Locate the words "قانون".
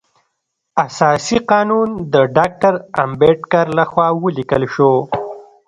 1.51-1.89